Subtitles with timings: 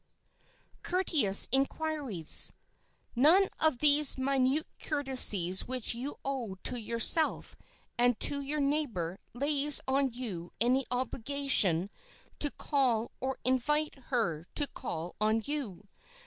[0.01, 2.53] [Sidenote: COURTEOUS INQUIRIES]
[3.15, 7.55] None of these minute courtesies which you owe to yourself
[7.99, 11.91] and to your neighbor lays on you any obligation
[12.39, 15.87] to call, or to invite her to call on you.